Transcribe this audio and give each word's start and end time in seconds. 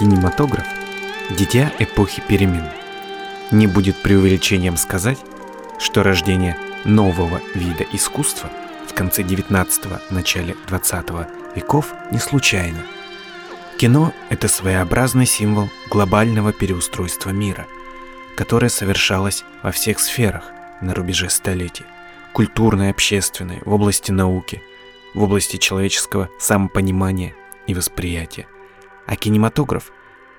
Кинематограф– 0.00 0.64
дитя 1.30 1.70
эпохи 1.78 2.22
перемен. 2.26 2.64
Не 3.50 3.66
будет 3.66 4.00
преувеличением 4.00 4.78
сказать, 4.78 5.18
что 5.78 6.02
рождение 6.02 6.56
нового 6.86 7.42
вида 7.54 7.84
искусства 7.92 8.48
в 8.88 8.94
конце 8.94 9.22
19– 9.22 9.90
начале 10.10 10.56
20 10.68 11.06
веков 11.54 11.92
не 12.12 12.18
случайно. 12.18 12.78
Кино– 13.76 14.14
это 14.30 14.48
своеобразный 14.48 15.26
символ 15.26 15.68
глобального 15.90 16.54
переустройства 16.54 17.28
мира, 17.28 17.66
которое 18.38 18.70
совершалось 18.70 19.44
во 19.62 19.70
всех 19.70 20.00
сферах 20.00 20.44
на 20.80 20.94
рубеже 20.94 21.28
столетий– 21.28 21.84
культурной, 22.32 22.88
общественной, 22.88 23.58
в 23.66 23.74
области 23.74 24.12
науки, 24.12 24.62
в 25.12 25.22
области 25.22 25.58
человеческого 25.58 26.30
самопонимания 26.38 27.34
и 27.66 27.74
восприятия. 27.74 28.46
А 29.06 29.16
кинематограф, 29.16 29.92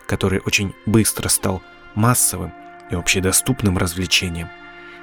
который 0.07 0.41
очень 0.45 0.73
быстро 0.85 1.29
стал 1.29 1.61
массовым 1.95 2.53
и 2.89 2.95
общедоступным 2.95 3.77
развлечением, 3.77 4.49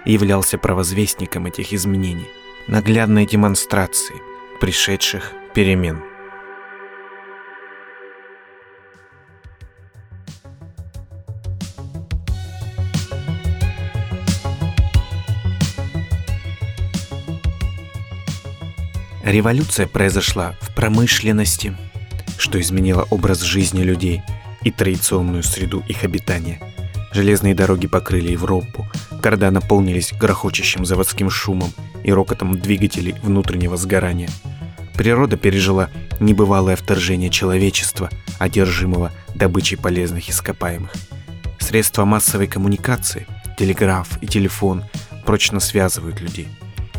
являлся 0.04 0.58
провозвестником 0.58 1.46
этих 1.46 1.72
изменений, 1.72 2.28
наглядной 2.66 3.26
демонстрацией 3.26 4.20
пришедших 4.60 5.32
перемен. 5.54 6.02
Революция 19.28 19.86
произошла 19.86 20.56
в 20.58 20.74
промышленности, 20.74 21.76
что 22.38 22.60
изменило 22.60 23.06
образ 23.10 23.42
жизни 23.42 23.82
людей 23.82 24.22
и 24.62 24.70
традиционную 24.70 25.42
среду 25.42 25.82
их 25.88 26.04
обитания. 26.04 26.60
Железные 27.12 27.54
дороги 27.54 27.86
покрыли 27.86 28.32
Европу, 28.32 28.86
города 29.22 29.50
наполнились 29.50 30.12
грохочущим 30.12 30.84
заводским 30.84 31.30
шумом 31.30 31.72
и 32.04 32.12
рокотом 32.12 32.58
двигателей 32.58 33.14
внутреннего 33.22 33.76
сгорания. 33.76 34.30
Природа 34.94 35.36
пережила 35.36 35.90
небывалое 36.20 36.76
вторжение 36.76 37.30
человечества, 37.30 38.10
одержимого 38.38 39.12
добычей 39.34 39.76
полезных 39.76 40.28
ископаемых. 40.28 40.92
Средства 41.58 42.04
массовой 42.04 42.46
коммуникации, 42.46 43.26
телеграф 43.58 44.22
и 44.22 44.26
телефон 44.26 44.84
прочно 45.24 45.60
связывают 45.60 46.20
людей. 46.20 46.48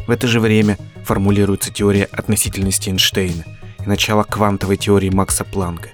В 0.07 0.11
это 0.11 0.27
же 0.27 0.39
время 0.39 0.77
формулируется 1.03 1.71
теория 1.71 2.05
относительности 2.05 2.89
Эйнштейна 2.89 3.45
начало 3.89 4.21
квантовой 4.23 4.77
теории 4.77 5.09
Макса 5.09 5.43
Планка. 5.43 5.89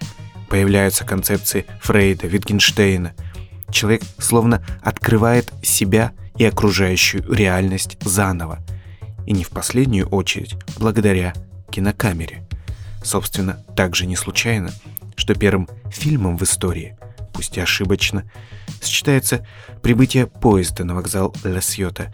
Появляются 0.50 1.06
концепции 1.06 1.66
Фрейда, 1.82 2.28
Витгенштейна. 2.28 3.14
Человек 3.72 4.04
словно 4.20 4.64
открывает 4.82 5.52
себя 5.64 6.12
и 6.38 6.44
окружающую 6.44 7.24
реальность 7.34 7.98
заново. 8.02 8.60
И 9.26 9.32
не 9.32 9.46
в 9.46 9.50
последнюю 9.50 10.08
очередь 10.10 10.58
благодаря 10.78 11.34
кинокамере. 11.72 12.46
Собственно, 13.02 13.64
также 13.78 14.06
не 14.06 14.18
случайно, 14.18 14.72
что 15.16 15.34
первым 15.34 15.70
фильмом 15.90 16.38
в 16.38 16.44
истории, 16.44 16.98
пусть 17.34 17.56
и 17.56 17.62
ошибочно, 17.62 18.30
сочетается 18.82 19.48
прибытие 19.82 20.28
поезда 20.28 20.84
на 20.84 20.96
вокзал 20.96 21.34
Ла 21.46 21.62
Сьота. 21.62 22.14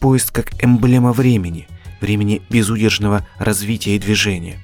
Поезд 0.00 0.30
как 0.30 0.64
эмблема 0.64 1.12
времени– 1.12 1.68
времени 2.00 2.40
безудержного 2.48 3.26
развития 3.38 3.94
и 3.94 3.98
движения. 3.98 4.58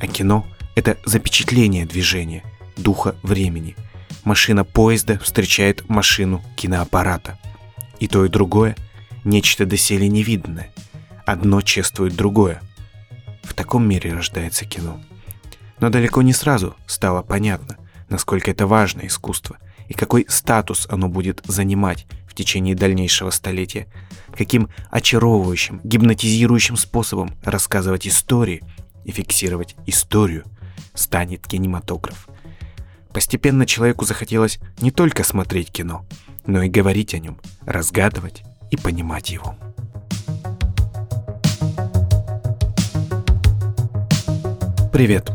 А 0.00 0.06
кино— 0.06 0.46
это 0.74 0.98
запечатление 1.04 1.86
движения, 1.86 2.42
духа 2.76 3.16
времени. 3.22 3.76
Машина 4.24 4.64
поезда 4.64 5.18
встречает 5.18 5.88
машину 5.88 6.42
киноаппарата. 6.56 7.38
И 8.00 8.08
то, 8.08 8.24
и 8.24 8.28
другое— 8.28 8.76
нечто 9.24 9.66
доселе 9.66 10.08
невиданное. 10.08 10.72
Одно 11.26 11.60
чествует 11.60 12.14
другое. 12.14 12.60
В 13.42 13.54
таком 13.54 13.88
мире 13.88 14.12
рождается 14.12 14.64
кино. 14.64 15.00
Но 15.80 15.90
далеко 15.90 16.22
не 16.22 16.32
сразу 16.32 16.74
стало 16.86 17.22
понятно, 17.22 17.76
насколько 18.08 18.50
это 18.50 18.66
важное 18.66 19.06
искусство 19.06 19.58
и 19.88 19.94
какой 19.94 20.26
статус 20.28 20.86
оно 20.90 21.08
будет 21.08 21.42
занимать 21.46 22.06
в 22.26 22.34
течение 22.34 22.74
дальнейшего 22.74 23.30
столетия, 23.30 23.86
каким 24.36 24.68
очаровывающим, 24.90 25.80
гипнотизирующим 25.84 26.76
способом 26.76 27.32
рассказывать 27.44 28.08
истории 28.08 28.62
и 29.04 29.12
фиксировать 29.12 29.76
историю 29.86 30.44
станет 30.94 31.46
кинематограф. 31.46 32.28
Постепенно 33.12 33.66
человеку 33.66 34.04
захотелось 34.04 34.58
не 34.80 34.90
только 34.90 35.24
смотреть 35.24 35.70
кино, 35.70 36.04
но 36.46 36.62
и 36.62 36.68
говорить 36.68 37.14
о 37.14 37.18
нем, 37.18 37.38
разгадывать 37.64 38.42
и 38.70 38.76
понимать 38.76 39.30
его. 39.30 39.56
Привет! 44.92 45.30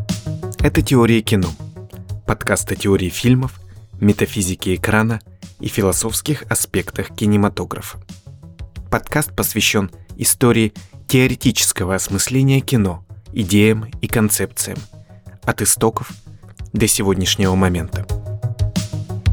Это 0.59 0.81
«Теория 0.81 1.21
кино»– 1.21 1.49
подкаст 2.25 2.71
о 2.71 2.75
теории 2.75 3.09
фильмов, 3.09 3.59
метафизике 3.99 4.75
экрана– 4.75 5.21
и 5.59 5.67
философских 5.67 6.43
аспектах 6.49 7.09
кинематографа. 7.15 7.99
Подкаст 8.89 9.35
посвящен 9.35 9.91
истории 10.17 10.73
теоретического 11.07 11.95
осмысления 11.95 12.61
кино, 12.61 13.05
идеям 13.33 13.85
и 14.01 14.07
концепциям, 14.07 14.77
от 15.43 15.61
истоков 15.61 16.11
до 16.73 16.87
сегодняшнего 16.87 17.55
момента. 17.55 18.05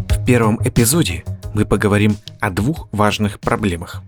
В 0.08 0.24
первом 0.24 0.58
эпизоде 0.64 1.24
мы 1.54 1.64
поговорим 1.64 2.16
о 2.40 2.50
двух 2.50 2.88
важных 2.92 3.40
проблемах. 3.40 4.02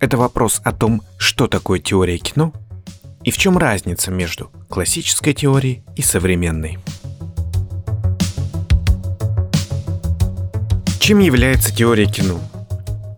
Это 0.00 0.16
вопрос 0.16 0.60
о 0.64 0.72
том, 0.72 1.02
что 1.18 1.46
такое 1.46 1.78
теория 1.78 2.18
кино 2.18 2.52
и 3.22 3.30
в 3.30 3.36
чем 3.36 3.58
разница 3.58 4.10
между 4.10 4.50
классической 4.68 5.34
теорией 5.34 5.84
и 5.96 6.02
современной. 6.02 6.78
Чем 10.98 11.18
является 11.18 11.74
теория 11.74 12.06
кино? 12.06 12.40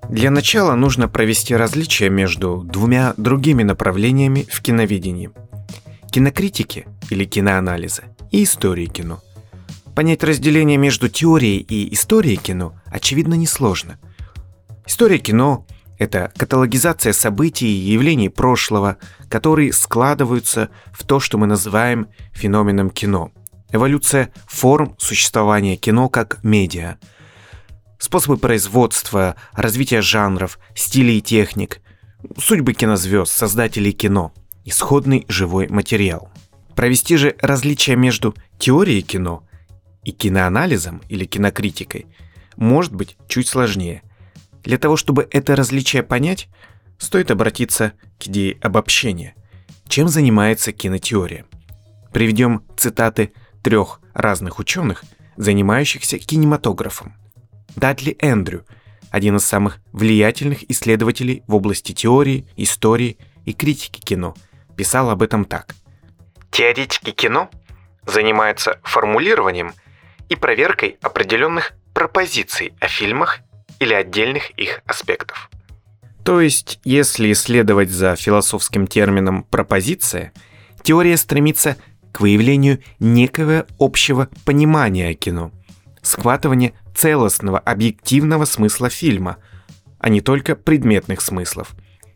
Для 0.09 0.31
начала 0.31 0.75
нужно 0.75 1.09
провести 1.09 1.55
различие 1.55 2.11
между 2.11 2.63
двумя 2.65 3.15
другими 3.17 3.63
направлениями 3.63 4.47
в 4.51 4.61
киноведении. 4.61 5.31
Кинокритики 6.13 6.87
или 7.11 7.25
киноанализа 7.25 8.05
и 8.31 8.45
истории 8.45 8.87
кино. 8.87 9.21
Понять 9.97 10.23
разделение 10.23 10.77
между 10.77 11.09
теорией 11.09 11.59
и 11.59 11.93
историей 11.95 12.37
кино 12.37 12.75
очевидно 12.87 13.35
несложно. 13.35 13.99
История 14.87 15.19
кино– 15.19 15.67
это 15.99 16.31
каталогизация 16.37 17.13
событий 17.13 17.67
и 17.67 17.93
явлений 17.93 18.29
прошлого, 18.29 18.99
которые 19.29 19.73
складываются 19.73 20.69
в 20.93 21.05
то, 21.05 21.19
что 21.19 21.39
мы 21.39 21.47
называем 21.47 22.09
феноменом 22.33 22.91
кино. 22.91 23.33
Эволюция 23.73 24.31
форм 24.47 24.95
существования 24.99 25.77
кино 25.77 26.09
как 26.09 26.45
медиа– 26.45 26.99
способы 28.03 28.37
производства, 28.37 29.37
развитие 29.55 30.03
жанров, 30.03 30.59
стилей 30.75 31.19
и 31.19 31.23
техник, 31.23 31.81
судьбы 32.37 32.75
кинозвезд, 32.75 33.33
создателей 33.33 33.93
кино, 33.93 34.33
исходный 34.65 35.25
живой 35.29 35.69
материал. 35.69 36.31
Провести 36.75 37.17
же 37.17 37.37
различие 37.41 37.97
между 37.97 38.35
теорией 38.59 39.03
кино 39.03 39.45
и 40.05 40.13
киноанализом 40.13 41.03
или 41.09 41.25
кинокритикой 41.25 42.07
может 42.57 42.95
быть 42.95 43.17
чуть 43.29 43.49
сложнее. 43.49 44.03
Для 44.63 44.79
того, 44.79 44.97
чтобы 44.97 45.29
это 45.31 45.57
различие 45.57 46.03
понять, 46.03 46.49
стоит 46.99 47.31
обратиться 47.31 47.93
к 48.19 48.27
идее 48.29 48.59
обобщения. 48.61 49.35
Чем 49.89 50.09
занимается 50.09 50.73
кинотеория? 50.73 51.45
Приведем 52.13 52.65
цитаты 52.77 53.33
трех 53.63 54.01
разных 54.15 54.59
ученых, 54.59 55.05
занимающихся 55.37 56.19
кинематографом. 56.19 57.15
Датли 57.75 58.17
Эндрю, 58.21 58.67
один 59.11 59.37
из 59.37 59.45
самых 59.45 59.81
влиятельных 59.93 60.71
исследователей 60.71 61.43
в 61.47 61.55
области 61.55 61.93
теории, 61.93 62.47
истории 62.57 63.19
и 63.45 63.53
критики 63.53 64.01
кино, 64.01 64.35
писал 64.77 65.11
об 65.11 65.23
этом 65.23 65.45
так. 65.45 65.75
Теоретики 66.51 67.11
кино 67.11 67.51
занимаются 68.07 68.79
формулированием 68.83 69.73
и 70.29 70.37
проверкой 70.37 70.99
определенных 71.01 71.73
пропозиций 71.95 72.75
о 72.81 72.89
фильмах 72.89 73.41
или 73.79 73.95
отдельных 73.95 74.51
их 74.51 74.83
аспектов. 74.87 75.51
То 76.25 76.41
есть, 76.41 76.79
если 76.85 77.33
исследовать 77.33 77.91
за 77.91 78.15
философским 78.17 78.87
термином 78.87 79.43
«пропозиция», 79.45 80.33
теория 80.83 81.17
стремится 81.17 81.77
к 82.13 82.21
выявлению 82.21 82.81
некого 83.01 83.67
общего 83.79 84.29
понимания 84.45 85.15
кино, 85.15 85.51
схватывания 86.01 86.75
целостного 86.95 87.59
объективного 87.59 88.45
смысла 88.45 88.89
фильма, 88.89 89.39
а 89.99 90.09
не 90.11 90.21
только 90.21 90.55
предметных 90.55 91.21
смыслов, 91.21 91.73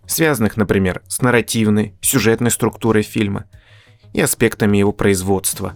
связанных, 0.06 0.56
например, 0.56 1.03
с 1.08 1.23
нарративной, 1.23 1.94
сюжетной 2.00 2.50
структурой 2.50 3.03
фильма 3.03 3.44
и 4.12 4.20
аспектами 4.20 4.79
его 4.79 4.93
производства. 4.93 5.75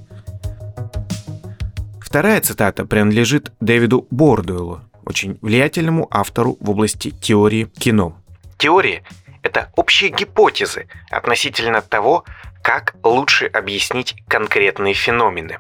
Вторая 2.01 2.41
цитата 2.41 2.85
принадлежит 2.85 3.53
Дэвиду 3.61 4.07
Бордуэлу, 4.11 4.81
очень 5.05 5.39
влиятельному 5.43 6.09
автору 6.11 6.57
в 6.61 6.71
области 6.71 7.11
теории 7.11 7.65
кино. 7.65 8.17
Теории– 8.59 9.05
это 9.43 9.71
общие 9.77 10.11
гипотезы 10.11 10.89
относительно 11.11 11.83
того, 11.83 12.25
как 12.63 12.97
лучше 13.05 13.47
объяснить 13.47 14.17
конкретные 14.29 14.95
феномены. 14.95 15.59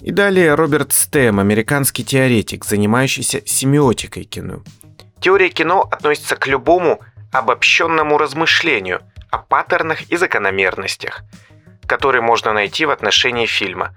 И 0.00 0.12
далее 0.12 0.54
Роберт 0.54 0.92
Стэм, 0.92 1.40
американский 1.40 2.04
теоретик, 2.04 2.64
занимающийся 2.64 3.42
семиотикой 3.44 4.24
кино. 4.24 4.62
Теория 5.20 5.48
кино 5.48 5.88
относится 5.90 6.36
к 6.36 6.46
любому 6.46 7.00
обобщенному 7.32 8.18
размышлению 8.18 9.02
о 9.30 9.38
паттернах 9.38 10.02
и 10.10 10.16
закономерностях, 10.16 11.22
которые 11.86 12.22
можно 12.22 12.52
найти 12.52 12.86
в 12.86 12.90
отношении 12.90 13.46
фильма, 13.46 13.94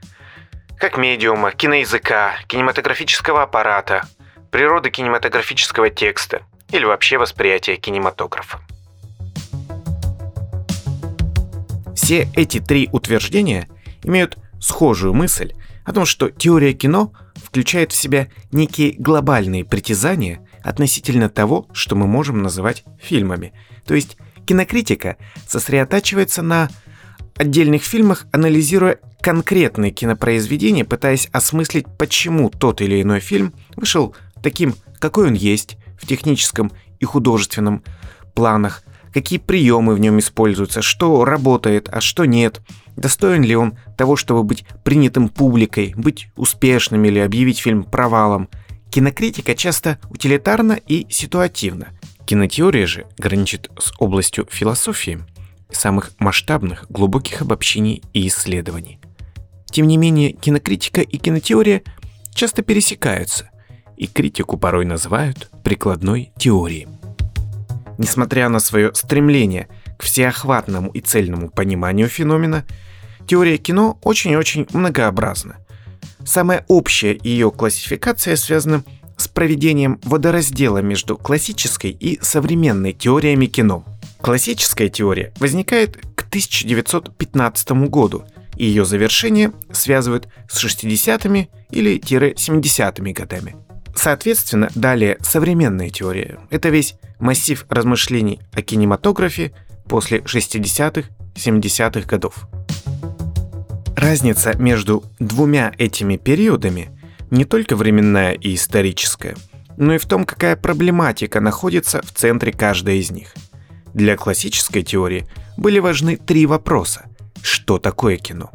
как 0.77 0.97
медиума, 0.97 1.51
киноязыка, 1.51 2.35
кинематографического 2.47 3.43
аппарата, 3.43 4.07
природы 4.51 4.89
кинематографического 4.89 5.89
текста 5.89 6.41
или 6.71 6.85
вообще 6.85 7.17
восприятия 7.17 7.75
кинематографа. 7.75 8.59
Все 11.95 12.27
эти 12.35 12.59
три 12.59 12.89
утверждения 12.91 13.67
имеют 14.03 14.37
схожую 14.59 15.13
мысль 15.13 15.53
о 15.85 15.93
том, 15.93 16.05
что 16.05 16.29
теория 16.29 16.73
кино 16.73 17.13
включает 17.35 17.91
в 17.91 17.95
себя 17.95 18.29
некие 18.51 18.95
глобальные 18.97 19.65
притязания 19.65 20.45
относительно 20.63 21.29
того, 21.29 21.67
что 21.73 21.95
мы 21.95 22.07
можем 22.07 22.41
называть 22.41 22.83
фильмами. 23.01 23.53
То 23.85 23.95
есть 23.95 24.17
кинокритика 24.45 25.17
сосредотачивается 25.47 26.41
на 26.41 26.69
отдельных 27.35 27.83
фильмах, 27.83 28.27
анализируя 28.31 28.99
конкретные 29.21 29.91
кинопроизведения, 29.91 30.85
пытаясь 30.85 31.29
осмыслить, 31.31 31.85
почему 31.97 32.49
тот 32.49 32.81
или 32.81 33.01
иной 33.01 33.19
фильм 33.19 33.53
вышел 33.75 34.15
таким, 34.41 34.75
какой 34.99 35.27
он 35.27 35.33
есть, 35.33 35.77
в 35.99 36.07
техническом 36.07 36.71
и 36.99 37.05
художественном 37.05 37.83
планах, 38.33 38.83
какие 39.13 39.39
приемы 39.39 39.95
в 39.95 39.99
нем 39.99 40.19
используются, 40.19 40.81
что 40.81 41.25
работает, 41.25 41.89
а 41.91 42.01
что 42.01 42.25
нет, 42.25 42.61
достоин 42.95 43.43
ли 43.43 43.55
он 43.55 43.77
того, 43.97 44.15
чтобы 44.15 44.43
быть 44.43 44.65
принятым 44.83 45.29
публикой, 45.29 45.93
быть 45.95 46.29
успешным 46.35 47.03
или 47.05 47.19
объявить 47.19 47.59
фильм 47.59 47.83
провалом. 47.83 48.49
Кинокритика 48.91 49.53
часто 49.53 49.99
утилитарна 50.09 50.73
и 50.73 51.05
ситуативна. 51.09 51.89
Кинотеория 52.25 52.87
же 52.87 53.05
граничит 53.17 53.69
с 53.79 53.91
областью 53.99 54.47
философии, 54.49 55.19
самых 55.71 56.11
масштабных, 56.19 56.85
глубоких 56.89 57.41
обобщений 57.41 58.01
и 58.13 58.27
исследований. 58.27 58.99
Тем 59.71 59.87
не 59.87 59.97
менее, 59.97 60.31
кинокритика 60.31 61.01
и 61.01 61.17
кинотеория 61.17 61.83
часто 62.33 62.63
пересекаются, 62.63 63.51
и 63.95 64.07
критику 64.07 64.57
порой 64.57 64.85
называют 64.85 65.51
прикладной 65.63 66.31
теорией. 66.37 66.87
Несмотря 67.99 68.49
на 68.49 68.59
свое 68.59 68.93
стремление 68.95 69.67
к 69.97 70.03
всеохватному 70.03 70.89
и 70.91 71.01
цельному 71.01 71.49
пониманию 71.49 72.07
феномена, 72.07 72.65
теория 73.27 73.57
кино 73.57 73.99
очень-очень 74.01 74.67
многообразна. 74.73 75.57
Самая 76.29 76.63
общая 76.67 77.17
ее 77.23 77.49
классификация 77.49 78.35
связана 78.35 78.83
с 79.17 79.27
проведением 79.27 79.99
водораздела 80.03 80.77
между 80.77 81.17
классической 81.17 81.89
и 81.89 82.19
современной 82.21 82.93
теориями 82.93 83.47
кино. 83.47 83.83
Классическая 84.21 84.89
теория 84.89 85.33
возникает 85.39 85.97
к 86.13 86.27
1915 86.27 87.71
году, 87.89 88.25
и 88.57 88.65
ее 88.65 88.85
завершение 88.85 89.53
связывают 89.71 90.27
с 90.47 90.63
60-ми 90.63 91.49
или 91.71 91.99
70-ми 91.99 93.11
годами. 93.11 93.55
Соответственно, 93.95 94.69
далее 94.75 95.17
современная 95.21 95.89
теория. 95.89 96.37
Это 96.51 96.69
весь 96.69 96.93
массив 97.17 97.65
размышлений 97.69 98.39
о 98.53 98.61
кинематографе 98.61 99.51
после 99.87 100.19
60-х, 100.19 101.09
70-х 101.33 102.01
годов. 102.01 102.47
Разница 103.99 104.53
между 104.57 105.03
двумя 105.19 105.73
этими 105.77 106.15
периодами 106.15 106.97
не 107.31 107.43
только 107.43 107.75
временная 107.75 108.31
и 108.31 108.55
историческая, 108.55 109.35
но 109.75 109.93
и 109.93 109.97
в 109.97 110.05
том, 110.05 110.23
какая 110.23 110.55
проблематика 110.55 111.41
находится 111.41 112.01
в 112.01 112.13
центре 112.13 112.53
каждой 112.53 112.99
из 112.99 113.11
них. 113.11 113.33
Для 113.93 114.15
классической 114.15 114.83
теории 114.83 115.27
были 115.57 115.79
важны 115.79 116.15
три 116.15 116.45
вопроса. 116.45 117.07
Что 117.41 117.77
такое 117.77 118.15
кино? 118.15 118.51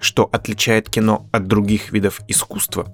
Что 0.00 0.28
отличает 0.32 0.90
кино 0.90 1.28
от 1.30 1.46
других 1.46 1.92
видов 1.92 2.20
искусства? 2.26 2.92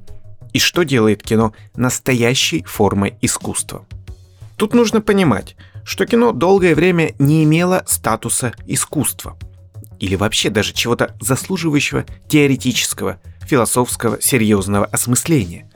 И 0.53 0.59
что 0.59 0.83
делает 0.83 1.23
кино 1.23 1.55
настоящей 1.75 2.65
формой 2.65 3.15
искусства? 3.23 3.87
Тут 4.57 4.75
нужно 4.75 5.01
понимать, 5.01 5.57
что 5.87 6.05
кино 6.05 6.33
долгое 6.33 6.75
время 6.75 7.15
не 7.19 7.45
имело 7.45 7.83
статуса 7.87 8.53
искусства. 8.67 9.39
Или 9.99 10.17
вообще 10.17 10.51
даже 10.51 10.73
чего-то 10.73 11.17
заслуживающего 11.21 12.05
теоретического, 12.29 13.21
философского, 13.43 14.21
серьезного 14.21 14.87
осмысления. 14.87 15.71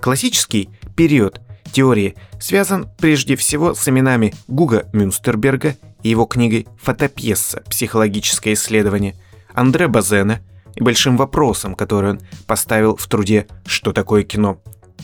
Классический 0.00 0.70
период 0.96 1.40
теории 1.72 2.16
связан 2.40 2.88
прежде 2.98 3.36
всего 3.36 3.74
с 3.74 3.88
именами 3.88 4.34
Гуга 4.48 4.88
Мюнстерберга 4.92 5.76
и 6.02 6.10
его 6.10 6.24
книгой 6.26 6.66
«Фотопьеса. 6.80 7.62
Психологическое 7.68 8.54
исследование», 8.54 9.14
Андре 9.54 9.88
Базена 9.88 10.40
и 10.74 10.82
большим 10.82 11.16
вопросом, 11.16 11.74
который 11.74 12.12
он 12.12 12.20
поставил 12.46 12.96
в 12.96 13.06
труде 13.06 13.46
«Что 13.66 13.92
такое 13.92 14.22
кино», 14.22 14.60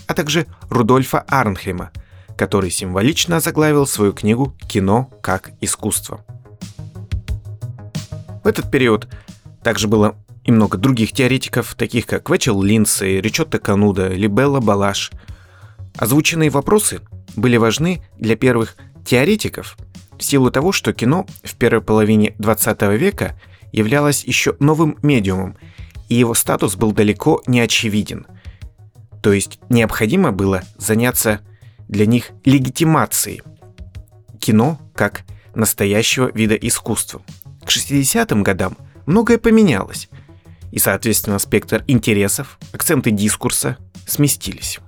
а 0.06 0.14
также 0.14 0.46
Рудольфа 0.70 1.20
Арнхейма– 1.20 1.90
который 2.38 2.70
символично 2.70 3.40
заглавил 3.40 3.86
свою 3.86 4.12
книгу 4.12 4.54
«Кино 4.68 5.10
как 5.20 5.50
искусство». 5.60 6.24
В 8.48 8.50
этот 8.50 8.70
период 8.70 9.06
также 9.62 9.88
было 9.88 10.16
и 10.42 10.50
много 10.50 10.78
других 10.78 11.12
теоретиков, 11.12 11.74
таких 11.74 12.06
как 12.06 12.30
Вечел 12.30 12.62
Линдсей, 12.62 13.20
Ричотто 13.20 13.58
Кануда 13.58 14.08
или 14.08 14.26
Белла 14.26 14.60
Балаш. 14.60 15.10
Озвученные 15.98 16.48
вопросы 16.48 17.02
были 17.36 17.58
важны 17.58 18.02
для 18.16 18.36
первых 18.36 18.76
теоретиков 19.04 19.76
в 20.18 20.24
силу 20.24 20.50
того, 20.50 20.72
что 20.72 20.94
кино 20.94 21.26
в 21.44 21.56
первой 21.56 21.82
половине 21.82 22.34
20 22.38 22.80
века 22.98 23.38
являлось 23.70 24.24
еще 24.24 24.56
новым 24.60 24.96
медиумом, 25.02 25.58
и 26.08 26.14
его 26.14 26.32
статус 26.32 26.74
был 26.74 26.92
далеко 26.92 27.42
не 27.46 27.60
очевиден. 27.60 28.26
То 29.22 29.34
есть 29.34 29.60
необходимо 29.68 30.32
было 30.32 30.62
заняться 30.78 31.40
для 31.86 32.06
них 32.06 32.30
легитимацией 32.46 33.42
кино 34.40 34.78
как 34.94 35.24
настоящего 35.54 36.30
вида 36.32 36.54
искусства. 36.54 37.20
К 37.68 37.70
60-м 37.70 38.44
годам 38.44 38.78
многое 39.04 39.36
поменялось, 39.36 40.08
и, 40.72 40.78
соответственно, 40.78 41.38
спектр 41.38 41.84
интересов, 41.86 42.58
акценты 42.72 43.10
дискурса 43.10 43.76
сместились. 44.06 44.78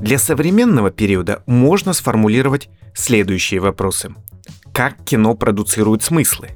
Для 0.00 0.18
современного 0.18 0.90
периода 0.90 1.42
можно 1.44 1.92
сформулировать 1.92 2.70
следующие 2.94 3.60
вопросы. 3.60 4.14
Как 4.72 5.04
кино 5.04 5.34
продуцирует 5.34 6.02
смыслы? 6.02 6.52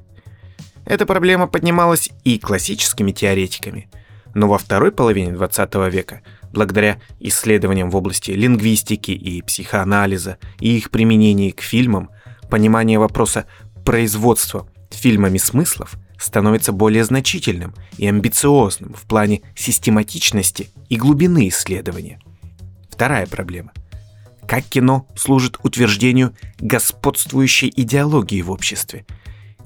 Эта 0.87 1.05
проблема 1.05 1.47
поднималась 1.49 2.09
и 2.25 2.39
классическими 2.39 3.13
теоретиками, 3.13 3.91
но 4.33 4.49
во 4.49 4.57
второй 4.57 4.91
половине 4.91 5.33
20 5.33 5.75
века 5.93 6.23
благодаря 6.51 6.99
исследованиям 7.21 7.91
в 7.91 7.97
области 7.97 8.31
лингвистики 8.31 9.11
и 9.11 9.43
психоанализа 9.43 10.39
и 10.61 10.77
их 10.77 10.91
применении 10.91 11.51
к 11.51 11.61
фильмам, 11.61 12.11
понимание 12.53 12.99
вопроса 12.99 13.47
производства 13.83 14.69
фильмами 14.91 15.39
смыслов 15.39 15.95
становится 16.19 16.73
более 16.73 17.03
значительным 17.03 17.75
и 17.97 18.07
амбициозным 18.07 18.93
в 18.93 19.05
плане 19.05 19.41
систематичности 19.57 20.69
и 20.91 20.97
глубины 20.97 21.49
исследования. 21.49 22.21
Вторая 22.91 23.27
проблема. 23.27 23.73
Как 24.47 24.65
кино 24.65 25.07
служит 25.17 25.57
утверждению 25.63 26.35
господствующей 26.59 27.73
идеологии 27.75 28.43
в 28.43 28.51
обществе? 28.51 29.07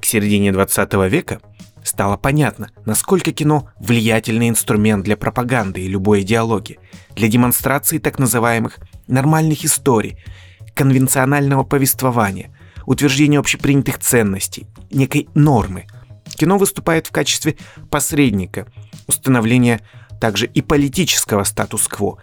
К 0.01 0.05
середине 0.05 0.53
20 0.53 0.93
века– 1.11 1.41
стало 1.83 2.17
понятно, 2.17 2.71
насколько 2.85 3.33
кино– 3.33 3.69
влиятельный 3.81 4.49
инструмент 4.49 5.05
для 5.05 5.17
пропаганды 5.17 5.81
и 5.81 5.89
любой 5.89 6.21
идеологии, 6.21 6.79
для 7.17 7.27
демонстрации 7.27 7.99
так 7.99 8.21
называемых 8.21 8.79
нормальных 9.09 9.65
историй, 9.65 10.19
конвенционального 10.75 11.65
повествования, 11.65 12.56
утверждения 12.87 13.39
общепринятых 13.39 13.99
ценностей, 13.99 14.67
некой 14.91 15.29
нормы. 15.35 15.87
Кино 16.37 16.59
выступает 16.59 17.07
в 17.07 17.13
качестве 17.13 17.57
посредника, 17.91 18.67
установления 19.07 19.81
также 20.21 20.47
и 20.47 20.63
политического 20.63 21.45
статус-кво. 21.45 22.23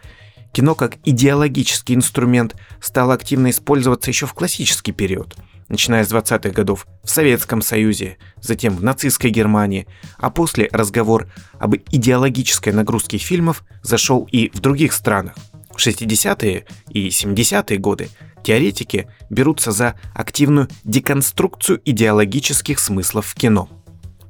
Кино 0.51 0.75
как 0.75 0.97
идеологический 1.03 1.95
инструмент 1.95 2.55
стало 2.79 3.13
активно 3.13 3.49
использоваться 3.49 4.09
еще 4.09 4.25
в 4.25 4.33
классический 4.33 4.91
период– 4.91 5.35
начиная 5.73 6.05
с 6.05 6.11
20-х 6.11 6.51
годов 6.51 6.87
в 7.03 7.09
Советском 7.09 7.61
Союзе, 7.61 8.17
затем 8.41 8.75
в 8.75 8.83
нацистской 8.83 9.31
Германии, 9.31 9.87
а 10.17 10.29
после 10.29 10.69
разговор 10.71 11.27
об 11.59 11.75
идеологической 11.75 12.73
нагрузке 12.73 13.17
фильмов 13.17 13.63
зашел 13.81 14.27
и 14.31 14.49
в 14.53 14.59
других 14.59 14.93
странах. 14.93 15.33
В 15.71 15.77
60-е 15.77 16.65
и 16.89 17.07
70-е 17.07 17.77
годы 17.79 18.09
теоретики 18.43 19.07
берутся 19.29 19.71
за 19.71 19.95
активную 20.13 20.67
деконструкцию 20.83 21.81
идеологических 21.83 22.79
смыслов 22.79 23.25
в 23.27 23.35
кино. 23.35 23.69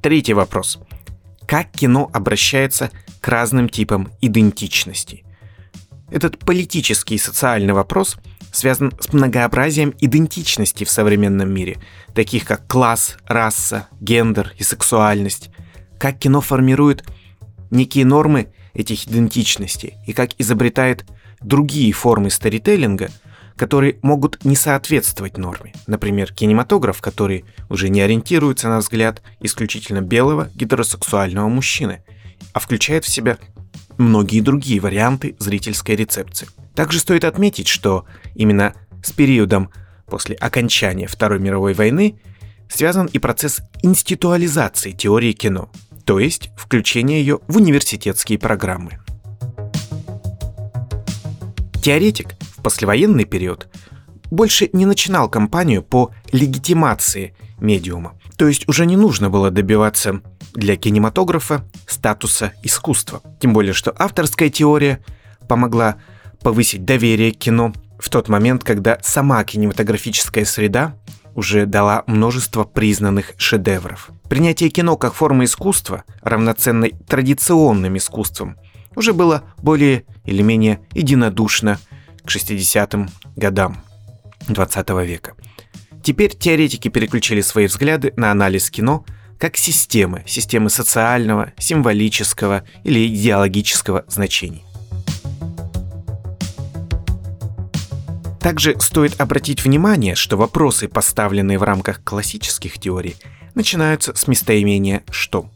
Третий 0.00 0.34
вопрос. 0.34 0.78
Как 1.46 1.70
кино 1.72 2.10
обращается 2.12 2.90
к 3.20 3.28
разным 3.28 3.68
типам 3.68 4.10
идентичности? 4.20 5.24
Этот 6.10 6.38
политический 6.38 7.16
и 7.16 7.18
социальный 7.18 7.74
вопрос– 7.74 8.16
связан 8.54 8.92
с 9.00 9.12
многообразием 9.12 9.94
идентичности 10.00 10.84
в 10.84 10.90
современном 10.90 11.52
мире, 11.52 11.78
таких 12.14 12.44
как 12.44 12.66
класс, 12.66 13.16
раса, 13.26 13.88
гендер 14.00 14.52
и 14.56 14.62
сексуальность, 14.62 15.50
как 15.98 16.18
кино 16.18 16.40
формирует 16.40 17.04
некие 17.70 18.04
нормы 18.04 18.52
этих 18.72 19.06
идентичностей 19.06 19.94
и 20.06 20.12
как 20.12 20.30
изобретает 20.38 21.04
другие 21.40 21.92
формы 21.92 22.30
сторителлинга, 22.30 23.10
которые 23.56 23.98
могут 24.02 24.44
не 24.44 24.56
соответствовать 24.56 25.38
норме. 25.38 25.72
Например, 25.86 26.32
кинематограф, 26.32 27.00
который 27.00 27.44
уже 27.68 27.88
не 27.88 28.00
ориентируется 28.00 28.68
на 28.68 28.78
взгляд 28.78 29.22
исключительно 29.40 30.00
белого 30.00 30.50
гетеросексуального 30.54 31.48
мужчины, 31.48 32.02
а 32.52 32.58
включает 32.58 33.04
в 33.04 33.08
себя 33.08 33.38
многие 33.96 34.40
другие 34.40 34.80
варианты 34.80 35.36
зрительской 35.38 35.94
рецепции. 35.96 36.48
Также 36.74 36.98
стоит 36.98 37.24
отметить, 37.24 37.68
что 37.68 38.06
именно 38.34 38.74
с 39.02 39.12
периодом 39.12 39.70
после 40.06 40.34
окончания 40.34 41.06
Второй 41.06 41.38
мировой 41.38 41.74
войны 41.74 42.20
связан 42.68 43.06
и 43.06 43.18
процесс 43.18 43.60
институализации 43.82 44.90
теории 44.90 45.32
кино, 45.32 45.70
то 46.04 46.18
есть 46.18 46.50
включения 46.56 47.20
ее 47.20 47.38
в 47.46 47.56
университетские 47.56 48.38
программы. 48.38 48.98
Теоретик 51.82 52.34
послевоенный 52.64 53.26
период 53.26 53.68
больше 54.30 54.68
не 54.72 54.86
начинал 54.86 55.28
кампанию 55.28 55.82
по 55.82 56.10
легитимации 56.32 57.36
медиума, 57.60 58.18
то 58.36 58.48
есть 58.48 58.66
уже 58.68 58.86
не 58.86 58.96
нужно 58.96 59.30
было 59.30 59.50
добиваться 59.50 60.22
для 60.54 60.76
кинематографа 60.76 61.64
статуса 61.86 62.52
искусства. 62.62 63.22
Тем 63.38 63.52
более, 63.52 63.74
что 63.74 63.94
авторская 63.96 64.48
теория 64.48 65.04
помогла 65.46 65.96
повысить 66.40 66.84
доверие 66.84 67.32
к 67.32 67.38
кино 67.38 67.72
в 67.98 68.08
тот 68.08 68.28
момент, 68.28 68.64
когда 68.64 68.98
сама 69.02 69.44
кинематографическая 69.44 70.44
среда 70.44 70.96
уже 71.34 71.66
дала 71.66 72.04
множество 72.06 72.64
признанных 72.64 73.34
шедевров. 73.36 74.10
Принятие 74.28 74.70
кино 74.70 74.96
как 74.96 75.14
формы 75.14 75.44
искусства, 75.44 76.04
равноценной 76.22 76.94
традиционным 77.06 77.96
искусствам, 77.96 78.56
уже 78.96 79.12
было 79.12 79.42
более 79.58 80.04
или 80.24 80.42
менее 80.42 80.80
единодушно 80.92 81.78
к 82.24 82.28
60-м 82.28 83.10
годам 83.36 83.82
20 84.48 84.90
века. 85.06 85.34
Теперь 86.02 86.36
теоретики 86.36 86.88
переключили 86.88 87.40
свои 87.40 87.66
взгляды 87.66 88.12
на 88.16 88.30
анализ 88.30 88.70
кино 88.70 89.04
как 89.38 89.56
системы, 89.56 90.22
системы 90.26 90.70
социального, 90.70 91.52
символического 91.58 92.64
или 92.82 93.06
идеологического 93.06 94.04
значений. 94.08 94.64
Также 98.40 98.78
стоит 98.78 99.18
обратить 99.20 99.64
внимание, 99.64 100.14
что 100.14 100.36
вопросы, 100.36 100.86
поставленные 100.86 101.58
в 101.58 101.62
рамках 101.62 102.04
классических 102.04 102.78
теорий, 102.78 103.16
начинаются 103.54 104.14
с 104.14 104.26
местоимения 104.28 105.02
«что». 105.10 105.48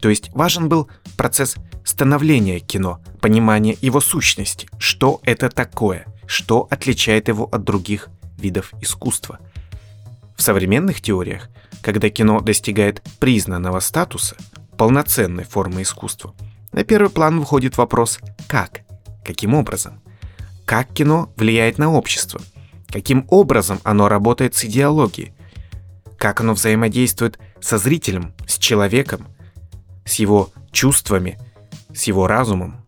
То 0.00 0.08
есть 0.08 0.30
важен 0.34 0.68
был 0.68 0.88
процесс 1.16 1.54
становления 1.84 2.58
кино, 2.58 3.00
понимание 3.20 3.78
его 3.80 4.00
сущности, 4.00 4.68
что 4.78 5.20
это 5.22 5.48
такое, 5.48 6.06
что 6.26 6.66
отличает 6.70 7.28
его 7.28 7.48
от 7.50 7.64
других 7.64 8.08
видов 8.38 8.72
искусства. 8.80 9.38
В 10.36 10.42
современных 10.42 11.00
теориях, 11.00 11.48
когда 11.82 12.10
кино 12.10 12.40
достигает 12.40 13.02
признанного 13.18 13.80
статуса, 13.80 14.36
полноценной 14.76 15.44
формы 15.44 15.82
искусства, 15.82 16.34
на 16.72 16.84
первый 16.84 17.10
план 17.10 17.38
выходит 17.38 17.76
вопрос 17.76 18.18
«как?», 18.48 18.82
каким 19.24 19.54
образом– 19.54 20.00
как 20.64 20.92
кино 20.92 21.32
влияет 21.36 21.78
на 21.78 21.92
общество, 21.92 22.40
каким 22.88 23.26
образом 23.28 23.80
оно 23.84 24.08
работает 24.08 24.54
с 24.54 24.64
идеологией, 24.64 25.34
как 26.16 26.40
оно 26.40 26.54
взаимодействует 26.54 27.38
со 27.60 27.78
зрителем, 27.78 28.32
с 28.46 28.58
человеком, 28.58 29.26
с 30.04 30.14
его 30.14 30.50
чувствами, 30.70 31.38
с 31.94 32.04
его 32.04 32.26
разумом. 32.26 32.86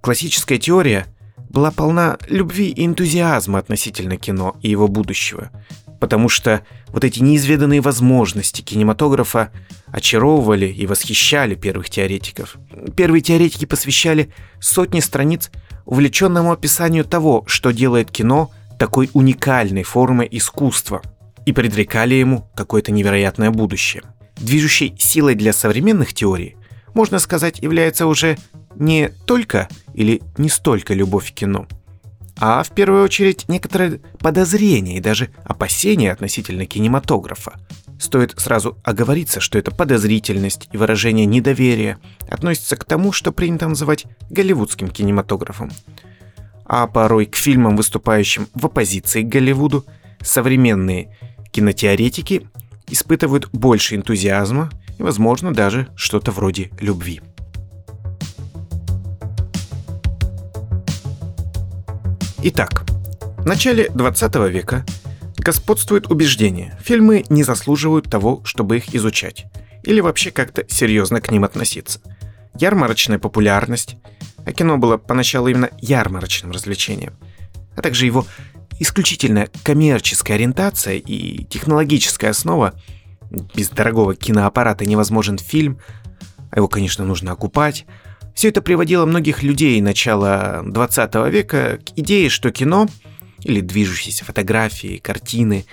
Классическая 0.00 0.58
теория 0.58 1.06
была 1.50 1.70
полна 1.70 2.16
любви 2.28 2.68
и 2.68 2.86
энтузиазма 2.86 3.58
относительно 3.58 4.16
кино 4.16 4.56
и 4.62 4.70
его 4.70 4.88
будущего, 4.88 5.50
потому 5.98 6.28
что 6.28 6.62
вот 6.88 7.04
эти 7.04 7.20
неизведанные 7.20 7.80
возможности 7.80 8.62
кинематографа 8.62 9.50
очаровывали 9.88 10.66
и 10.66 10.86
восхищали 10.86 11.56
первых 11.56 11.90
теоретиков. 11.90 12.56
Первые 12.96 13.20
теоретики 13.20 13.64
посвящали 13.64 14.32
сотни 14.60 15.00
страниц 15.00 15.50
увлеченному 15.84 16.52
описанию 16.52 17.04
того, 17.04 17.44
что 17.46 17.72
делает 17.72 18.10
кино 18.10 18.50
такой 18.78 19.10
уникальной 19.12 19.82
формой 19.82 20.28
искусства, 20.30 21.02
и 21.46 21.52
предрекали 21.52 22.14
ему 22.14 22.48
какое-то 22.54 22.92
невероятное 22.92 23.50
будущее. 23.50 24.02
Движущей 24.36 24.94
силой 24.98 25.34
для 25.34 25.52
современных 25.52 26.14
теорий, 26.14 26.56
можно 26.94 27.18
сказать, 27.18 27.60
является 27.60 28.06
уже 28.06 28.38
не 28.74 29.08
только 29.26 29.68
или 29.94 30.22
не 30.38 30.48
столько 30.48 30.94
любовь 30.94 31.32
к 31.32 31.34
кино, 31.34 31.66
а 32.40 32.62
в 32.62 32.70
первую 32.70 33.04
очередь 33.04 33.48
некоторое 33.48 34.00
подозрение 34.18 34.96
и 34.96 35.00
даже 35.00 35.28
опасение 35.44 36.10
относительно 36.10 36.64
кинематографа. 36.64 37.60
Стоит 37.98 38.34
сразу 38.38 38.78
оговориться, 38.82 39.40
что 39.40 39.58
эта 39.58 39.70
подозрительность 39.70 40.70
и 40.72 40.78
выражение 40.78 41.26
недоверия 41.26 41.98
относятся 42.30 42.76
к 42.76 42.84
тому, 42.84 43.12
что 43.12 43.30
принято 43.30 43.68
называть 43.68 44.06
голливудским 44.30 44.88
кинематографом. 44.88 45.70
А 46.64 46.86
порой 46.86 47.26
к 47.26 47.36
фильмам, 47.36 47.76
выступающим 47.76 48.48
в 48.54 48.64
оппозиции 48.64 49.22
к 49.22 49.28
Голливуду, 49.28 49.84
современные 50.22 51.14
кинотеоретики 51.50 52.48
испытывают 52.86 53.50
больше 53.52 53.96
энтузиазма 53.96 54.70
и, 54.98 55.02
возможно, 55.02 55.52
даже 55.52 55.88
что-то 55.94 56.30
вроде 56.30 56.70
любви. 56.80 57.20
Итак, 62.42 62.84
в 63.36 63.44
начале 63.44 63.90
20 63.90 64.34
века 64.50 64.86
господствует 65.36 66.10
убеждение, 66.10 66.74
фильмы 66.82 67.26
не 67.28 67.42
заслуживают 67.42 68.08
того, 68.08 68.40
чтобы 68.44 68.78
их 68.78 68.94
изучать, 68.94 69.44
или 69.82 70.00
вообще 70.00 70.30
как-то 70.30 70.64
серьезно 70.66 71.20
к 71.20 71.30
ним 71.30 71.44
относиться. 71.44 72.00
Ярмарочная 72.58 73.18
популярность, 73.18 73.98
а 74.46 74.52
кино 74.52 74.78
было 74.78 74.96
поначалу 74.96 75.48
именно 75.48 75.68
ярмарочным 75.82 76.50
развлечением, 76.50 77.12
а 77.76 77.82
также 77.82 78.06
его 78.06 78.26
исключительно 78.78 79.48
коммерческая 79.62 80.38
ориентация 80.38 80.94
и 80.94 81.44
технологическая 81.44 82.30
основа, 82.30 82.72
без 83.54 83.68
дорогого 83.68 84.14
киноаппарата 84.14 84.86
невозможен 84.86 85.36
фильм, 85.36 85.78
а 86.50 86.56
его, 86.56 86.68
конечно, 86.68 87.04
нужно 87.04 87.32
окупать, 87.32 87.84
все 88.34 88.48
это 88.48 88.62
приводило 88.62 89.06
многих 89.06 89.42
людей 89.42 89.80
начала 89.80 90.62
20 90.64 91.14
века 91.30 91.78
к 91.84 91.98
идее, 91.98 92.28
что 92.28 92.50
кино 92.50 92.88
или 93.42 93.60
движущиеся 93.60 94.24
фотографии, 94.24 94.98
картины 94.98 95.66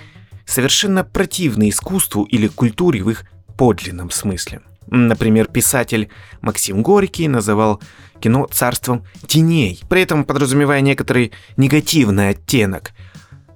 совершенно 0.46 1.04
противны 1.04 1.70
искусству 1.70 2.24
или 2.24 2.48
культуре 2.48 3.04
в 3.04 3.10
их 3.10 3.26
подлинном 3.58 4.12
смысле. 4.12 4.62
Например, 4.90 5.48
писатель 5.48 6.10
Максим 6.42 6.82
Горький 6.82 7.28
называл 7.28 7.82
кино 8.22 8.48
царством 8.52 9.06
теней, 9.28 9.82
при 9.90 10.02
этом 10.02 10.24
подразумевая 10.24 10.82
некоторый 10.82 11.34
негативный 11.58 12.30
оттенок. 12.30 12.94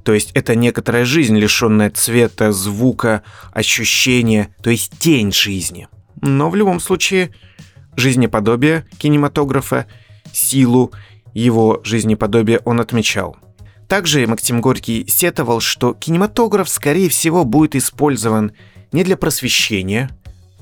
То 0.04 0.14
есть 0.14 0.32
это 0.34 0.56
некоторая 0.56 1.06
жизнь, 1.06 1.38
лишенная 1.38 1.90
цвета, 1.90 2.52
звука, 2.52 3.24
ощущения, 3.54 4.54
то 4.62 4.70
есть 4.70 4.98
тень 5.00 5.32
жизни. 5.32 5.88
Но 6.22 6.50
в 6.50 6.56
любом 6.56 6.80
случае 6.80 7.32
жизнеподобие 7.96 8.86
кинематографа, 8.98 9.88
силу 10.32 10.92
его 11.34 11.82
жизнеподобия 11.84 12.62
он 12.66 12.80
отмечал. 12.80 13.38
Также 13.88 14.26
Максим 14.26 14.62
Горький 14.62 15.06
сетовал, 15.08 15.60
что 15.60 15.94
кинематограф, 15.94 16.70
скорее 16.70 17.10
всего, 17.10 17.44
будет 17.44 17.76
использован 17.76 18.54
не 18.92 19.04
для 19.04 19.18
просвещения, 19.18 20.10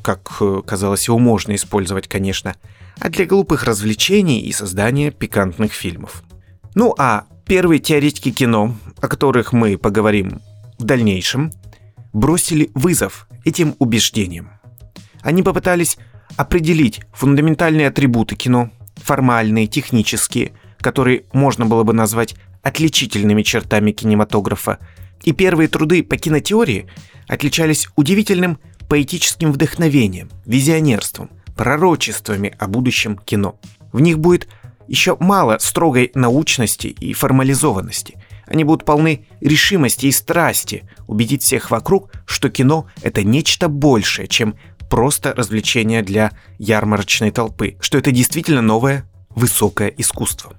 как 0.02 0.38
э, 0.42 0.62
казалось 0.66 1.08
его 1.08 1.20
можно 1.20 1.54
использовать, 1.56 2.08
конечно, 2.08 2.56
а 3.00 3.10
для 3.10 3.26
глупых 3.26 3.64
развлечений 3.64 4.42
и 4.42 4.52
создания 4.52 5.12
пикантных 5.12 5.74
фильмов. 5.74 6.24
Ну 6.76 6.94
а 6.98 7.26
первые 7.46 7.80
теоретики 7.80 8.32
кино, 8.32 8.76
о 9.00 9.08
которых 9.08 9.54
мы 9.54 9.78
поговорим 9.78 10.42
в 10.78 10.84
дальнейшем 10.84 11.52
бросили 12.14 12.72
вызов 12.74 13.28
этим 13.46 13.76
убеждениям. 13.80 14.52
Они 15.22 15.44
попытались 15.44 15.98
определить 16.40 17.02
фундаментальные 17.12 17.90
атрибуты 17.90 18.38
кино, 18.38 18.70
формальные, 18.96 19.68
технические, 19.68 20.54
которые 20.80 21.24
можно 21.34 21.66
было 21.66 21.84
бы 21.84 21.92
назвать 21.92 22.36
отличительными 22.62 23.44
чертами 23.44 23.92
кинематографа, 23.92 24.80
и 25.22 25.34
первые 25.34 25.68
труды 25.68 26.02
по 26.02 26.16
кинотеории 26.16 26.88
отличались 27.28 27.90
удивительным 27.98 28.58
поэтическим 28.88 29.52
вдохновением, 29.52 30.30
визионерством, 30.46 31.30
пророчествами 31.58 32.56
о 32.58 32.68
будущем 32.68 33.18
кино. 33.18 33.60
В 33.92 34.00
них 34.00 34.18
будет 34.18 34.48
еще 34.88 35.18
мало 35.20 35.58
строгой 35.60 36.10
научности 36.16 36.88
и 36.88 37.12
формализованности. 37.12 38.16
Они 38.48 38.64
будут 38.64 38.86
полны 38.86 39.28
решимости 39.42 40.06
и 40.06 40.12
страсти 40.14 40.84
убедить 41.06 41.44
всех 41.44 41.70
вокруг, 41.70 42.14
что 42.26 42.50
кино— 42.50 42.88
это 43.02 43.24
нечто 43.24 43.68
большее, 43.68 44.30
чем 44.30 44.56
просто 44.90 45.34
развлечение 45.34 46.02
для 46.02 46.32
ярмарочной 46.58 47.32
толпы, 47.32 47.78
что 47.80 47.98
это 47.98 48.12
действительно 48.12 48.62
новое 48.62 49.06
высокое 49.30 49.90
искусство. 49.90 50.54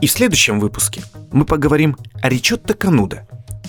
И 0.00 0.06
в 0.06 0.10
следующем 0.10 0.60
выпуске 0.60 1.02
мы 1.30 1.44
поговорим 1.44 1.96
о 2.22 2.28
Ричотто 2.28 2.74
Кануда, 2.74 3.28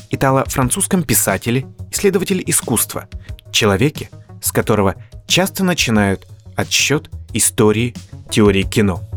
итало-французском 0.09 1.03
писателе, 1.03 1.65
исследователе 1.91 2.43
искусства, 2.47 3.07
человеке, 3.51 4.09
с 4.41 4.51
которого 4.51 4.95
часто 5.27 5.63
начинают 5.63 6.27
отсчет 6.55 7.09
истории 7.33 7.93
теории 8.29 8.63
кино. 8.63 9.10